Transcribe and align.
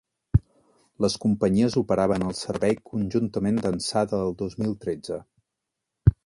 Les 1.05 1.17
companyies 1.25 1.77
operaven 1.81 2.25
el 2.29 2.33
servei 2.39 2.73
conjuntament 2.93 3.61
d’ençà 3.67 4.05
del 4.15 4.35
dos 4.41 4.57
mil 4.65 4.75
tretze. 4.87 5.21